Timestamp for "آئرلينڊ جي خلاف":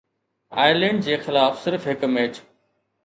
0.63-1.61